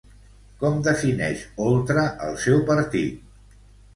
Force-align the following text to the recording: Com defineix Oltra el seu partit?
Com 0.63 0.79
defineix 0.85 1.43
Oltra 1.67 2.05
el 2.29 2.39
seu 2.45 2.61
partit? 2.71 3.63